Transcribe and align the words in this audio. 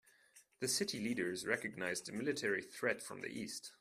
The 0.61 0.67
city 0.67 0.99
leaders 0.99 1.45
recognized 1.45 2.09
a 2.09 2.11
military 2.11 2.63
threat 2.63 3.03
from 3.03 3.21
the 3.21 3.27
east. 3.29 3.69